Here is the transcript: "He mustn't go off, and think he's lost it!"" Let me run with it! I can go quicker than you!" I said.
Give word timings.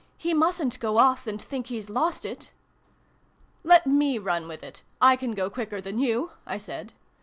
"He 0.17 0.33
mustn't 0.33 0.79
go 0.79 0.97
off, 0.97 1.27
and 1.27 1.39
think 1.39 1.67
he's 1.67 1.87
lost 1.87 2.25
it!"" 2.25 2.49
Let 3.71 3.85
me 3.85 4.17
run 4.17 4.47
with 4.47 4.63
it! 4.63 4.81
I 4.99 5.15
can 5.15 5.33
go 5.33 5.47
quicker 5.47 5.79
than 5.79 5.99
you!" 5.99 6.31
I 6.47 6.57
said. 6.57 6.93